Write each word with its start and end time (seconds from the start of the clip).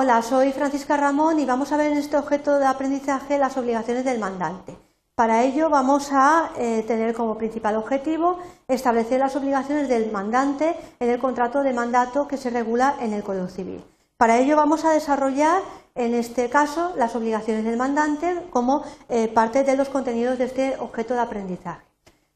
Hola, 0.00 0.22
soy 0.22 0.52
Francisca 0.52 0.96
Ramón 0.96 1.40
y 1.40 1.44
vamos 1.44 1.72
a 1.72 1.76
ver 1.76 1.90
en 1.90 1.98
este 1.98 2.16
objeto 2.16 2.60
de 2.60 2.66
aprendizaje 2.66 3.36
las 3.36 3.56
obligaciones 3.56 4.04
del 4.04 4.20
mandante. 4.20 4.76
Para 5.16 5.42
ello 5.42 5.70
vamos 5.70 6.10
a 6.12 6.52
eh, 6.56 6.84
tener 6.86 7.16
como 7.16 7.36
principal 7.36 7.74
objetivo 7.74 8.38
establecer 8.68 9.18
las 9.18 9.34
obligaciones 9.34 9.88
del 9.88 10.12
mandante 10.12 10.76
en 11.00 11.10
el 11.10 11.18
contrato 11.18 11.64
de 11.64 11.72
mandato 11.72 12.28
que 12.28 12.36
se 12.36 12.50
regula 12.50 12.94
en 13.00 13.12
el 13.12 13.24
Código 13.24 13.48
Civil. 13.48 13.82
Para 14.16 14.38
ello 14.38 14.54
vamos 14.54 14.84
a 14.84 14.90
desarrollar 14.90 15.62
en 15.96 16.14
este 16.14 16.48
caso 16.48 16.92
las 16.96 17.16
obligaciones 17.16 17.64
del 17.64 17.76
mandante 17.76 18.46
como 18.50 18.84
eh, 19.08 19.26
parte 19.26 19.64
de 19.64 19.76
los 19.76 19.88
contenidos 19.88 20.38
de 20.38 20.44
este 20.44 20.76
objeto 20.78 21.14
de 21.14 21.20
aprendizaje. 21.22 21.82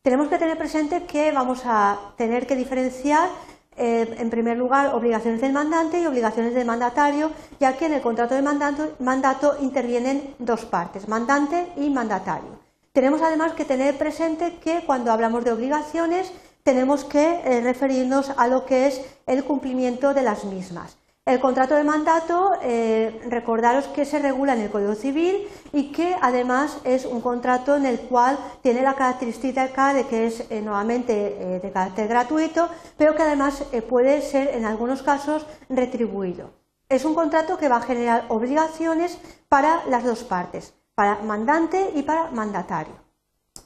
Tenemos 0.02 0.26
que 0.26 0.38
tener 0.38 0.58
presente 0.58 1.04
que 1.04 1.30
vamos 1.30 1.62
a 1.64 1.96
tener 2.16 2.44
que 2.48 2.56
diferenciar 2.56 3.28
eh, 3.76 4.16
en 4.18 4.30
primer 4.30 4.58
lugar, 4.58 4.94
obligaciones 4.94 5.40
del 5.40 5.52
mandante 5.52 6.00
y 6.00 6.06
obligaciones 6.06 6.54
del 6.54 6.66
mandatario, 6.66 7.30
ya 7.58 7.76
que 7.76 7.86
en 7.86 7.94
el 7.94 8.02
contrato 8.02 8.34
de 8.34 8.42
mandato, 8.42 9.56
intervienen 9.60 10.34
dos 10.38 10.64
partes, 10.64 11.08
mandante 11.08 11.72
y 11.76 11.88
mandatario. 11.90 12.60
Tenemos 12.92 13.22
además 13.22 13.52
que 13.52 13.64
tener 13.64 13.96
presente 13.96 14.58
que 14.62 14.84
cuando 14.84 15.10
hablamos 15.12 15.44
de 15.44 15.52
obligaciones 15.52 16.32
tenemos 16.62 17.04
que 17.04 17.40
eh, 17.44 17.60
referirnos 17.62 18.30
a 18.36 18.46
lo 18.46 18.66
que 18.66 18.86
es 18.86 19.00
el 19.26 19.44
cumplimiento 19.44 20.14
de 20.14 20.22
las 20.22 20.44
mismas. 20.44 20.96
El 21.24 21.38
contrato 21.38 21.76
de 21.76 21.84
mandato, 21.84 22.54
eh, 22.62 23.22
recordaros 23.28 23.86
que 23.86 24.04
se 24.04 24.18
regula 24.18 24.54
en 24.54 24.60
el 24.62 24.72
Código 24.72 24.96
Civil 24.96 25.48
y 25.72 25.92
que 25.92 26.16
además 26.20 26.78
es 26.82 27.04
un 27.04 27.20
contrato 27.20 27.76
en 27.76 27.86
el 27.86 28.00
cual 28.00 28.36
tiene 28.60 28.82
la 28.82 28.94
característica 28.94 29.94
de 29.94 30.04
que 30.08 30.26
es 30.26 30.50
eh, 30.50 30.60
nuevamente 30.62 31.12
eh, 31.14 31.60
de 31.60 31.70
carácter 31.70 32.08
gratuito, 32.08 32.68
pero 32.96 33.14
que 33.14 33.22
además 33.22 33.62
puede 33.88 34.20
ser 34.20 34.48
en 34.48 34.64
algunos 34.64 35.04
casos 35.04 35.46
retribuido. 35.68 36.50
Es 36.88 37.04
un 37.04 37.14
contrato 37.14 37.56
que 37.56 37.68
va 37.68 37.76
a 37.76 37.82
generar 37.82 38.24
obligaciones 38.28 39.16
para 39.48 39.86
las 39.86 40.02
dos 40.02 40.24
partes, 40.24 40.74
para 40.96 41.20
mandante 41.22 41.92
y 41.94 42.02
para 42.02 42.32
mandatario. 42.32 42.94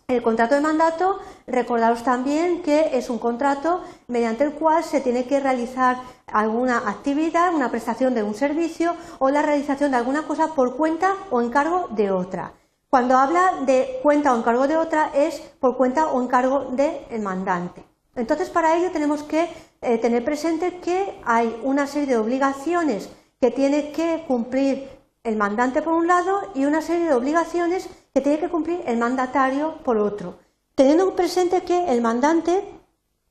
El 0.09 0.23
contrato 0.23 0.55
de 0.55 0.61
mandato, 0.61 1.19
recordaros 1.49 2.05
también 2.05 2.63
que 2.63 2.97
es 2.97 3.11
un 3.11 3.19
contrato 3.19 3.83
mediante 4.07 4.45
el 4.45 4.53
cual 4.53 4.85
se 4.85 5.01
tiene 5.01 5.25
que 5.25 5.41
realizar 5.41 5.97
alguna 6.27 6.89
actividad, 6.89 7.55
una 7.55 7.71
prestación 7.71 8.15
de 8.15 8.23
un 8.23 8.35
servicio 8.35 8.95
o 9.19 9.31
la 9.31 9.43
realización 9.43 9.93
de 9.93 9.99
alguna 9.99 10.23
cosa 10.23 10.55
por 10.55 10.77
cuenta 10.77 11.15
o 11.31 11.41
encargo 11.41 11.89
de 11.91 12.11
otra. 12.11 12.53
Cuando 12.91 13.17
habla 13.17 13.53
de 13.65 14.01
cuenta 14.03 14.33
o 14.33 14.39
encargo 14.39 14.69
de 14.69 14.77
otra 14.77 15.11
es 15.15 15.41
por 15.61 15.77
cuenta 15.77 16.09
o 16.09 16.23
encargo 16.23 16.73
del 16.73 17.21
mandante. 17.21 17.85
Entonces, 18.15 18.49
para 18.49 18.77
ello 18.77 18.91
tenemos 18.91 19.23
que 19.23 19.49
eh, 19.83 19.99
tener 19.99 20.25
presente 20.25 20.79
que 20.79 21.21
hay 21.25 21.61
una 21.63 21.87
serie 21.87 22.09
de 22.09 22.17
obligaciones 22.17 23.11
que 23.41 23.51
tiene 23.51 23.93
que 23.93 24.25
cumplir 24.27 24.89
el 25.23 25.37
mandante 25.37 25.83
por 25.83 25.93
un 25.93 26.07
lado 26.07 26.41
y 26.55 26.65
una 26.65 26.81
serie 26.81 27.07
de 27.07 27.15
obligaciones 27.15 27.89
que 28.15 28.21
tiene 28.21 28.39
que 28.39 28.49
cumplir 28.49 28.83
el 28.87 28.97
mandatario 28.97 29.79
por 29.85 29.99
otro. 29.99 30.39
Teniendo 30.75 31.15
presente 31.15 31.63
que 31.63 31.93
el 31.93 32.01
mandante 32.01 32.65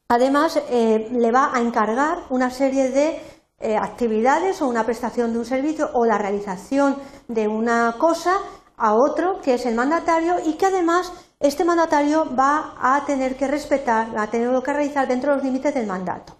Además, 0.08 0.61
eh, 0.70 1.08
le 1.11 1.31
va 1.31 1.52
a 1.53 1.59
encargar 1.59 2.25
una 2.30 2.52
serie 2.52 2.89
de 2.89 3.20
eh, 3.59 3.75
actividades 3.75 4.62
o 4.62 4.67
una 4.67 4.86
prestación 4.86 5.34
de 5.34 5.39
un 5.39 5.45
servicio 5.45 5.89
o 5.94 6.06
la 6.06 6.17
realización 6.17 6.97
de 7.28 7.47
una 7.47 7.95
cosa 7.97 8.38
a 8.78 8.94
otro, 8.94 9.42
que 9.42 9.56
es 9.56 9.66
el 9.66 9.73
mandatario, 9.73 10.36
y 10.45 10.53
que 10.53 10.67
además 10.67 11.12
este 11.39 11.66
mandatario 11.66 12.36
va 12.36 12.75
a 12.80 13.03
tener 13.06 13.36
que 13.36 13.47
respetar, 13.47 14.16
va 14.16 14.23
a 14.23 14.30
tener 14.30 14.62
que 14.62 14.73
realizar 14.73 15.08
dentro 15.08 15.31
de 15.31 15.38
los 15.38 15.45
límites 15.45 15.73
del 15.73 15.88
mandato. 15.88 16.36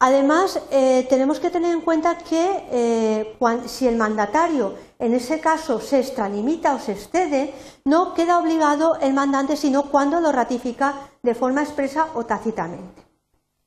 Además, 0.00 0.60
eh, 0.70 1.06
tenemos 1.08 1.40
que 1.40 1.50
tener 1.50 1.74
en 1.74 1.80
cuenta 1.80 2.18
que 2.18 3.34
si 3.66 3.88
el 3.88 3.96
mandatario 3.96 4.74
en 4.98 5.14
ese 5.14 5.40
caso 5.40 5.80
se 5.80 6.00
extralimita 6.00 6.74
o 6.74 6.78
se 6.78 6.92
excede, 6.92 7.54
no 7.84 8.14
queda 8.14 8.38
obligado 8.38 8.96
el 9.00 9.14
mandante, 9.14 9.56
sino 9.56 9.90
cuando 9.90 10.20
lo 10.20 10.32
ratifica 10.32 10.94
de 11.22 11.34
forma 11.34 11.62
expresa 11.62 12.08
o 12.14 12.26
tácitamente. 12.26 13.02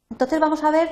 Entonces 0.09 0.39
vamos 0.39 0.63
a 0.63 0.72
ver 0.72 0.89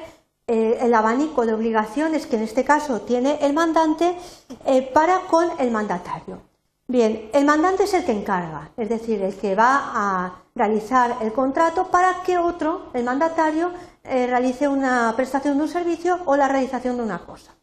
eh, 0.47 0.79
el 0.81 0.93
abanico 0.93 1.45
de 1.45 1.53
obligaciones 1.53 2.25
que 2.25 2.37
en 2.37 2.43
este 2.43 2.63
caso 2.63 3.01
tiene 3.01 3.37
el 3.41 3.53
mandante 3.53 4.17
eh, 4.65 4.81
para 4.81 5.21
con 5.29 5.47
el 5.59 5.71
mandatario. 5.71 6.39
Bien, 6.87 7.29
el 7.33 7.45
mandante 7.45 7.83
es 7.83 7.93
el 7.93 8.03
que 8.03 8.13
encarga, 8.13 8.71
es 8.75 8.89
decir, 8.89 9.21
el 9.21 9.35
que 9.35 9.53
va 9.53 9.91
a 9.93 10.41
realizar 10.55 11.17
el 11.21 11.33
contrato 11.33 11.87
para 11.91 12.23
que 12.23 12.39
otro, 12.39 12.89
el 12.93 13.03
mandatario, 13.03 13.71
eh, 14.09 14.25
realice 14.27 14.67
una 14.67 15.13
prestación 15.15 15.57
de 15.57 15.63
un 15.63 15.69
servicio 15.69 16.19
o 16.25 16.35
la 16.35 16.47
realización 16.47 16.97
de 16.97 17.03
una 17.03 17.19
cosa. 17.19 17.53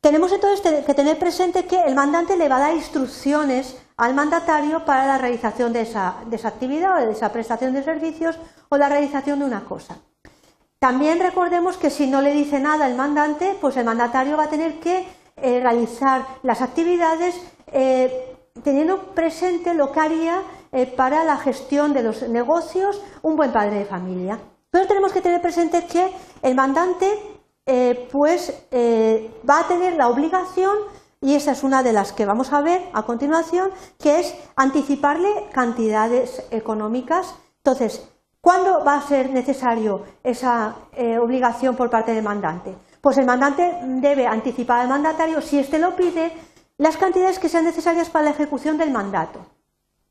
Tenemos 0.00 0.30
entonces 0.32 0.84
que 0.84 0.94
tener 0.94 1.18
presente 1.18 1.64
que 1.64 1.82
el 1.82 1.94
mandante 1.94 2.36
le 2.36 2.48
va 2.48 2.56
a 2.56 2.60
dar 2.60 2.74
instrucciones 2.74 3.76
al 3.96 4.14
mandatario 4.14 4.84
para 4.84 5.06
la 5.06 5.18
realización 5.18 5.72
de 5.72 5.80
esa, 5.80 6.18
actividad 6.44 7.02
o 7.02 7.06
de 7.06 7.12
esa 7.12 7.32
prestación 7.32 7.72
de 7.72 7.82
servicios 7.82 8.38
o 8.68 8.76
la 8.76 8.88
realización 8.88 9.40
de 9.40 9.46
una 9.46 9.64
cosa. 9.64 9.96
También 10.78 11.18
recordemos 11.18 11.76
que 11.78 11.90
si 11.90 12.06
no 12.06 12.20
le 12.20 12.32
dice 12.32 12.60
nada 12.60 12.86
el 12.86 12.94
mandante, 12.94 13.56
pues 13.60 13.76
el 13.76 13.86
mandatario 13.86 14.36
va 14.36 14.44
a 14.44 14.50
tener 14.50 14.78
que 14.78 15.08
eh, 15.36 15.60
realizar 15.60 16.26
las 16.42 16.62
actividades 16.62 17.34
eh, 17.72 18.36
teniendo 18.62 19.14
presente 19.14 19.74
lo 19.74 19.90
que 19.90 20.00
haría 20.00 20.42
para 20.96 21.24
la 21.24 21.38
gestión 21.38 21.94
de 21.94 22.02
los 22.02 22.22
negocios 22.28 23.00
un 23.22 23.36
buen 23.36 23.52
padre 23.52 23.78
de 23.78 23.84
familia. 23.86 24.38
Pero 24.70 24.86
tenemos 24.86 25.12
que 25.12 25.20
tener 25.20 25.40
presente 25.40 25.86
que 25.86 26.12
el 26.42 26.54
mandante 26.54 27.06
pues 28.10 28.54
va 29.48 29.60
a 29.60 29.68
tener 29.68 29.94
la 29.94 30.08
obligación 30.08 30.74
y 31.20 31.34
esa 31.34 31.52
es 31.52 31.62
una 31.62 31.82
de 31.82 31.92
las 31.92 32.12
que 32.12 32.24
vamos 32.24 32.52
a 32.52 32.62
ver 32.62 32.82
a 32.94 33.02
continuación, 33.02 33.70
que 33.98 34.20
es 34.20 34.34
anticiparle 34.56 35.28
cantidades 35.52 36.42
económicas. 36.50 37.34
Entonces, 37.58 38.08
¿Cuándo 38.40 38.84
va 38.84 38.94
a 38.94 39.02
ser 39.02 39.30
necesario 39.30 40.04
esa 40.22 40.76
eh, 40.92 41.18
obligación 41.18 41.74
por 41.76 41.90
parte 41.90 42.14
del 42.14 42.22
mandante? 42.22 42.74
Pues 43.00 43.18
el 43.18 43.26
mandante 43.26 43.78
debe 43.82 44.26
anticipar 44.26 44.80
al 44.80 44.88
mandatario, 44.88 45.40
si 45.42 45.58
éste 45.58 45.78
lo 45.78 45.96
pide, 45.96 46.32
las 46.78 46.96
cantidades 46.96 47.38
que 47.38 47.48
sean 47.48 47.64
necesarias 47.64 48.08
para 48.08 48.26
la 48.26 48.30
ejecución 48.30 48.78
del 48.78 48.92
mandato. 48.92 49.40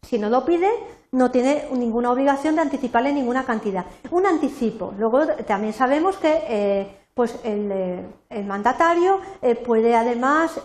Si 0.04 0.20
no 0.20 0.30
lo 0.30 0.44
pide, 0.44 0.70
no 1.12 1.32
tiene 1.32 1.66
ninguna 1.74 2.12
obligación 2.12 2.56
de 2.56 2.62
anticiparle 2.62 3.14
ninguna 3.14 3.46
cantidad. 3.46 3.86
Un 4.12 4.26
anticipo. 4.26 4.94
Luego 4.98 5.26
también 5.46 5.74
sabemos 5.74 6.18
que 6.18 6.44
eh, 6.48 6.98
pues 7.14 7.40
eh, 7.44 8.06
el, 8.30 8.46
mandatario 8.46 9.20
puede 9.66 9.96
además 9.96 10.60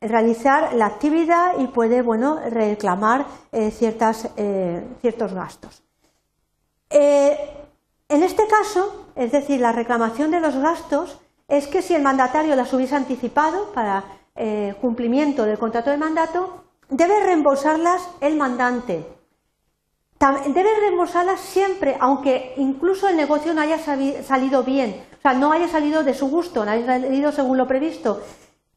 realizar 0.00 0.74
la 0.74 0.86
actividad 0.86 1.58
y 1.58 1.66
puede 1.66 2.02
bueno, 2.02 2.38
reclamar 2.50 3.26
ciertos 3.70 4.24
gastos. 5.34 5.82
Eh, 6.90 7.36
en 8.08 8.22
este 8.22 8.46
caso, 8.46 9.06
es 9.14 9.32
decir, 9.32 9.60
la 9.60 9.72
reclamación 9.72 10.30
de 10.30 10.40
los 10.40 10.56
gastos 10.56 11.18
es 11.46 11.66
que 11.66 11.82
si 11.82 11.94
el 11.94 12.02
mandatario 12.02 12.56
las 12.56 12.72
hubiese 12.72 12.96
anticipado 12.96 13.72
para 13.72 14.04
eh, 14.34 14.74
cumplimiento 14.80 15.44
del 15.44 15.58
contrato 15.58 15.90
de 15.90 15.98
mandato, 15.98 16.64
debe 16.88 17.20
reembolsarlas 17.22 18.08
el 18.20 18.36
mandante. 18.36 19.04
Debe 20.18 20.80
reembolsarlas 20.80 21.40
siempre, 21.40 21.96
aunque 22.00 22.54
incluso 22.56 23.08
el 23.08 23.16
negocio 23.16 23.54
no 23.54 23.60
haya 23.60 23.78
salido 23.78 24.64
bien, 24.64 25.00
o 25.18 25.22
sea, 25.22 25.32
no 25.34 25.52
haya 25.52 25.68
salido 25.68 26.02
de 26.02 26.14
su 26.14 26.28
gusto, 26.28 26.64
no 26.64 26.72
haya 26.72 26.86
salido 26.86 27.30
según 27.30 27.56
lo 27.56 27.68
previsto. 27.68 28.20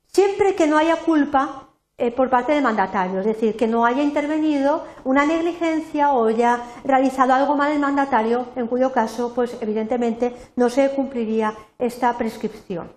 Siempre 0.05 0.53
que 0.55 0.67
no 0.67 0.77
haya 0.77 0.97
culpa, 0.97 1.69
eh, 1.97 2.11
por 2.11 2.31
parte 2.31 2.53
del 2.53 2.63
mandatario, 2.63 3.19
es 3.19 3.27
decir, 3.27 3.55
que 3.55 3.67
no 3.67 3.85
haya 3.85 4.01
intervenido 4.01 4.85
una 5.03 5.23
negligencia 5.23 6.13
o 6.13 6.25
haya 6.25 6.59
realizado 6.83 7.33
algo 7.33 7.55
mal 7.55 7.71
el 7.71 7.77
mandatario, 7.79 8.47
en 8.55 8.65
cuyo 8.65 8.91
caso, 8.91 9.33
pues 9.35 9.55
evidentemente 9.61 10.35
no 10.55 10.71
se 10.71 10.89
cumpliría 10.89 11.53
esta 11.77 12.17
prescripción. 12.17 12.91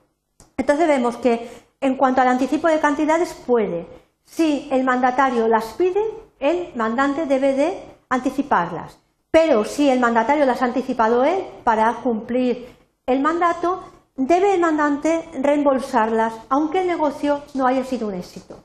Entonces 0.56 0.88
vemos 0.88 1.18
que 1.18 1.50
en 1.82 1.96
cuanto 1.96 2.22
al 2.22 2.28
anticipo 2.28 2.68
de 2.68 2.80
cantidades 2.80 3.34
puede, 3.34 3.86
si 4.24 4.68
el 4.72 4.84
mandatario 4.84 5.48
las 5.48 5.66
pide, 5.74 6.02
el 6.40 6.70
mandante 6.74 7.26
debe 7.26 7.52
de 7.52 7.93
anticiparlas. 8.08 8.98
Pero 9.30 9.64
si 9.64 9.90
el 9.90 10.00
mandatario 10.00 10.46
las 10.46 10.62
ha 10.62 10.66
anticipado 10.66 11.24
él 11.24 11.44
para 11.64 11.92
cumplir 11.94 12.68
el 13.06 13.20
mandato, 13.20 13.82
debe 14.16 14.54
el 14.54 14.60
mandante 14.60 15.28
reembolsarlas, 15.40 16.34
aunque 16.48 16.82
el 16.82 16.86
negocio 16.86 17.42
no 17.54 17.66
haya 17.66 17.84
sido 17.84 18.08
un 18.08 18.14
éxito. 18.14 18.62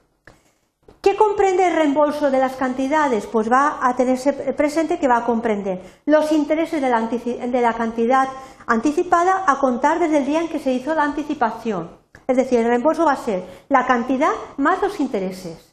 ¿Qué 1.02 1.16
comprende 1.16 1.66
el 1.66 1.76
reembolso 1.76 2.30
de 2.30 2.40
las 2.40 2.58
cantidades? 2.58 3.26
Pues 3.26 3.50
va 3.50 3.80
a 3.82 3.96
tenerse 3.96 4.34
presente 4.34 5.00
que 5.00 5.08
va 5.08 5.18
a 5.18 5.26
comprender 5.26 5.82
los 6.06 6.32
intereses 6.34 6.82
de 6.82 7.62
la, 7.62 7.74
cantidad 7.74 8.28
anticipada 8.68 9.46
a 9.48 9.60
contar 9.60 10.00
desde 10.00 10.18
el 10.18 10.26
día 10.26 10.42
en 10.42 10.50
que 10.50 10.60
se 10.60 10.74
hizo 10.74 10.94
la 10.94 11.04
anticipación. 11.04 11.90
Es 12.28 12.36
decir, 12.36 12.60
el 12.60 12.68
reembolso 12.68 13.06
va 13.06 13.14
a 13.14 13.26
ser 13.26 13.44
la 13.70 13.88
cantidad 13.88 14.32
más 14.58 14.82
los 14.82 15.00
intereses. 15.00 15.69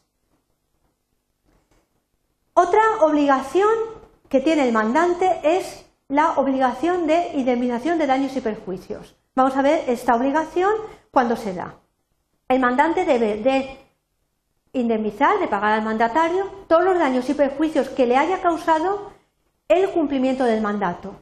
Otra 2.58 2.80
obligación 3.02 3.68
que 4.30 4.40
tiene 4.40 4.66
el 4.66 4.72
mandante 4.72 5.40
es 5.42 5.84
la 6.08 6.38
obligación 6.38 7.06
de 7.06 7.32
indemnización 7.34 7.98
de 7.98 8.06
daños 8.06 8.34
y 8.34 8.40
perjuicios. 8.40 9.14
Vamos 9.34 9.54
a 9.58 9.60
ver 9.60 9.84
esta 9.88 10.14
obligación 10.14 10.72
cuando 11.10 11.36
se 11.36 11.52
da. 11.52 11.74
el 12.48 12.58
mandante 12.58 13.04
debe 13.04 13.36
de 13.42 13.76
indemnizar, 14.72 15.38
de 15.38 15.48
pagar 15.48 15.74
al 15.74 15.82
mandatario 15.82 16.46
todos 16.66 16.82
los 16.82 16.98
daños 16.98 17.28
y 17.28 17.34
perjuicios 17.34 17.90
que 17.90 18.06
le 18.06 18.16
haya 18.16 18.40
causado 18.40 19.12
el 19.68 19.90
cumplimiento 19.90 20.44
del 20.44 20.62
mandato. 20.62 21.14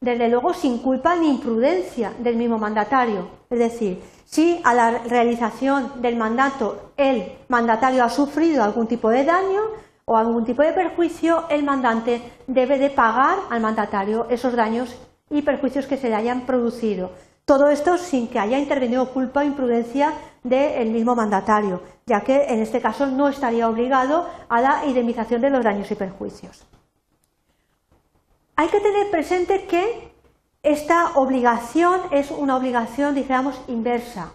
Desde 0.00 0.28
luego 0.28 0.54
sin 0.54 0.78
culpa 0.78 1.16
ni 1.16 1.28
imprudencia 1.28 2.12
del 2.20 2.36
mismo 2.36 2.56
mandatario. 2.56 3.28
Es 3.50 3.58
decir, 3.58 4.00
si 4.26 4.60
a 4.62 4.74
la 4.74 4.90
realización 4.90 6.00
del 6.00 6.14
mandato 6.14 6.92
el 6.96 7.32
mandatario 7.48 8.04
ha 8.04 8.08
sufrido 8.08 8.62
algún 8.62 8.86
tipo 8.86 9.10
de 9.10 9.24
daño 9.24 9.89
o 10.10 10.16
algún 10.16 10.44
tipo 10.44 10.62
de 10.62 10.72
perjuicio, 10.72 11.44
el 11.50 11.62
mandante 11.62 12.20
debe 12.48 12.78
de 12.78 12.90
pagar 12.90 13.38
al 13.48 13.60
mandatario 13.60 14.26
esos 14.28 14.56
daños 14.56 14.96
y 15.30 15.42
perjuicios 15.42 15.86
que 15.86 15.96
se 15.96 16.08
le 16.08 16.16
hayan 16.16 16.46
producido. 16.46 17.12
Todo 17.44 17.68
esto 17.68 17.96
sin 17.96 18.26
que 18.26 18.40
haya 18.40 18.58
intervenido 18.58 19.12
culpa 19.12 19.38
o 19.38 19.44
imprudencia 19.44 20.14
del 20.42 20.90
mismo 20.90 21.14
mandatario, 21.14 21.82
ya 22.06 22.22
que 22.22 22.42
en 22.48 22.58
este 22.58 22.80
caso 22.80 23.06
no 23.06 23.28
estaría 23.28 23.68
obligado 23.68 24.26
a 24.48 24.60
la 24.60 24.84
indemnización 24.84 25.42
de 25.42 25.50
los 25.50 25.62
daños 25.62 25.88
y 25.92 25.94
perjuicios. 25.94 26.66
Hay 28.56 28.66
que 28.66 28.80
tener 28.80 29.12
presente 29.12 29.64
que 29.66 30.12
esta 30.64 31.12
obligación 31.14 32.00
es 32.10 32.32
una 32.32 32.56
obligación, 32.56 33.14
dijéramos, 33.14 33.60
inversa. 33.68 34.32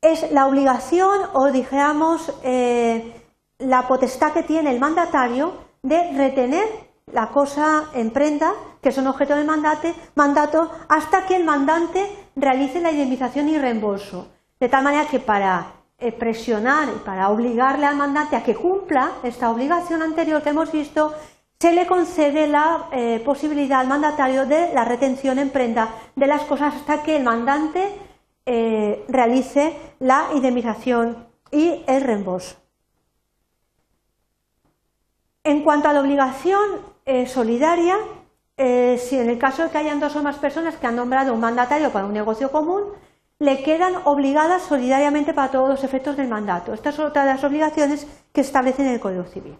Es 0.00 0.32
la 0.32 0.48
obligación 0.48 1.20
o, 1.32 1.52
dijéramos, 1.52 2.32
eh, 2.42 3.22
la 3.58 3.86
potestad 3.88 4.32
que 4.32 4.42
tiene 4.42 4.70
el 4.70 4.80
mandatario 4.80 5.54
de 5.82 6.12
retener 6.12 6.66
la 7.12 7.28
cosa 7.28 7.90
en 7.94 8.10
prenda, 8.10 8.52
que 8.82 8.92
son 8.92 9.06
objeto 9.06 9.36
de 9.36 9.44
mandato, 9.44 10.70
hasta 10.88 11.26
que 11.26 11.36
el 11.36 11.44
mandante 11.44 12.04
realice 12.34 12.80
la 12.80 12.90
indemnización 12.90 13.48
y 13.48 13.58
reembolso. 13.58 14.28
De 14.58 14.68
tal 14.68 14.82
manera 14.82 15.06
que 15.06 15.20
para 15.20 15.72
eh, 15.98 16.12
presionar 16.12 16.88
y 16.88 16.98
para 17.04 17.30
obligarle 17.30 17.86
al 17.86 17.96
mandante 17.96 18.36
a 18.36 18.42
que 18.42 18.54
cumpla 18.54 19.12
esta 19.22 19.50
obligación 19.50 20.02
anterior 20.02 20.42
que 20.42 20.50
hemos 20.50 20.72
visto, 20.72 21.14
se 21.58 21.72
le 21.72 21.86
concede 21.86 22.46
la 22.48 22.88
eh, 22.92 23.22
posibilidad 23.24 23.80
al 23.80 23.88
mandatario 23.88 24.44
de 24.44 24.74
la 24.74 24.84
retención 24.84 25.38
en 25.38 25.50
prenda 25.50 25.88
de 26.14 26.26
las 26.26 26.42
cosas 26.42 26.74
hasta 26.74 27.02
que 27.02 27.16
el 27.16 27.24
mandante 27.24 27.94
eh, 28.44 29.04
realice 29.08 29.74
la 30.00 30.26
indemnización 30.34 31.28
y 31.50 31.82
el 31.86 32.02
reembolso. 32.02 32.65
En 35.46 35.62
cuanto 35.62 35.88
a 35.88 35.92
la 35.92 36.00
obligación 36.00 36.60
solidaria, 37.28 37.96
si 38.56 39.16
en 39.16 39.30
el 39.30 39.38
caso 39.38 39.62
de 39.62 39.70
que 39.70 39.78
hayan 39.78 40.00
dos 40.00 40.16
o 40.16 40.22
más 40.24 40.38
personas 40.38 40.74
que 40.74 40.88
han 40.88 40.96
nombrado 40.96 41.32
un 41.32 41.38
mandatario 41.38 41.92
para 41.92 42.04
un 42.04 42.12
negocio 42.12 42.50
común, 42.50 42.82
le 43.38 43.62
quedan 43.62 43.94
obligadas 44.06 44.62
solidariamente 44.62 45.32
para 45.34 45.52
todos 45.52 45.68
los 45.68 45.84
efectos 45.84 46.16
del 46.16 46.26
mandato. 46.26 46.74
Estas 46.74 46.96
son 46.96 47.06
otras 47.06 47.26
de 47.26 47.34
las 47.34 47.44
obligaciones 47.44 48.08
que 48.32 48.42
se 48.42 48.48
establecen 48.48 48.86
en 48.86 48.94
el 48.94 49.00
Código 49.00 49.22
Civil. 49.22 49.56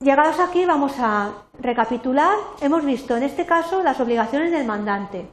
Llegados 0.00 0.38
aquí 0.38 0.66
vamos 0.66 0.92
a 0.98 1.30
recapitular. 1.58 2.36
Hemos 2.60 2.84
visto 2.84 3.16
en 3.16 3.22
este 3.22 3.46
caso 3.46 3.82
las 3.82 3.98
obligaciones 4.00 4.52
del 4.52 4.66
mandante. 4.66 5.26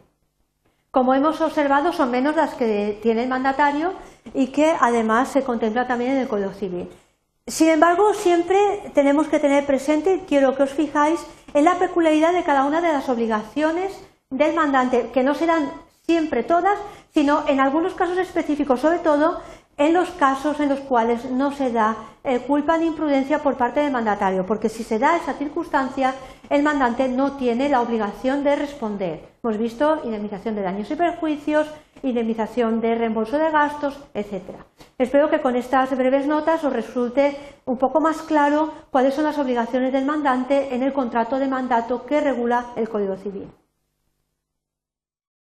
Como 0.91 1.13
hemos 1.13 1.41
observado 1.41 1.91
son 1.91 2.09
menos 2.09 2.37
las 2.37 2.53
que 2.53 2.97
tiene 3.03 3.23
el 3.23 3.29
mandatario 3.29 3.91
y 4.33 4.47
que 4.47 4.73
además 4.79 5.27
se 5.27 5.43
contempla 5.43 5.87
también 5.87 6.11
en 6.11 6.19
el 6.19 6.29
Código 6.29 6.53
Civil. 6.53 6.89
Sin 7.47 7.69
embargo, 7.69 8.13
siempre 8.13 8.57
tenemos 8.93 9.27
que 9.27 9.39
tener 9.39 9.65
presente, 9.65 10.23
quiero 10.27 10.55
que 10.55 10.63
os 10.63 10.69
fijáis, 10.69 11.19
en 11.53 11.65
la 11.65 11.79
peculiaridad 11.79 12.33
de 12.33 12.43
cada 12.43 12.65
una 12.65 12.81
de 12.81 12.93
las 12.93 13.09
obligaciones 13.09 13.91
del 14.29 14.53
mandante, 14.55 15.09
que 15.11 15.23
no 15.23 15.33
serán 15.33 15.71
siempre 16.05 16.43
todas, 16.43 16.77
sino 17.13 17.43
en 17.47 17.59
algunos 17.59 17.93
casos 17.93 18.17
específicos, 18.17 18.79
sobre 18.79 18.99
todo 18.99 19.41
en 19.77 19.93
los 19.93 20.11
casos 20.11 20.59
en 20.59 20.69
los 20.69 20.79
cuales 20.81 21.25
no 21.31 21.51
se 21.51 21.71
da 21.71 21.95
eh, 22.23 22.39
culpa 22.39 22.77
ni 22.77 22.85
imprudencia 22.85 23.41
por 23.41 23.57
parte 23.57 23.79
del 23.79 23.91
mandatario, 23.91 24.45
porque 24.45 24.69
si 24.69 24.83
se 24.83 24.99
da 24.99 25.17
esa 25.17 25.33
circunstancia, 25.33 26.13
el 26.49 26.61
mandante 26.61 27.07
no 27.07 27.33
tiene 27.37 27.69
la 27.69 27.81
obligación 27.81 28.43
de 28.43 28.55
responder. 28.55 29.29
Hemos 29.43 29.57
visto 29.57 30.01
indemnización 30.03 30.55
de 30.55 30.61
daños 30.61 30.91
y 30.91 30.95
perjuicios, 30.95 31.67
indemnización 32.03 32.79
de 32.81 32.95
reembolso 32.95 33.37
de 33.37 33.49
gastos, 33.49 33.99
etc. 34.13 34.43
Espero 35.01 35.31
que 35.31 35.41
con 35.41 35.55
estas 35.55 35.97
breves 35.97 36.27
notas 36.27 36.63
os 36.63 36.71
resulte 36.71 37.35
un 37.65 37.79
poco 37.79 37.99
más 37.99 38.21
claro 38.21 38.71
cuáles 38.91 39.15
son 39.15 39.23
las 39.23 39.39
obligaciones 39.39 39.91
del 39.91 40.05
mandante 40.05 40.75
en 40.75 40.83
el 40.83 40.93
contrato 40.93 41.39
de 41.39 41.47
mandato 41.47 42.05
que 42.05 42.21
regula 42.21 42.67
el 42.75 42.87
Código 42.87 43.17
Civil. 43.17 43.47